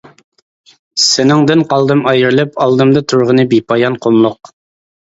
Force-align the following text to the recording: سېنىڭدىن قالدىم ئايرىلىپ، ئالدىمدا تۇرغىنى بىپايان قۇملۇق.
سېنىڭدىن 1.07 1.61
قالدىم 1.75 2.03
ئايرىلىپ، 2.13 2.59
ئالدىمدا 2.65 3.07
تۇرغىنى 3.13 3.49
بىپايان 3.55 4.05
قۇملۇق. 4.07 4.57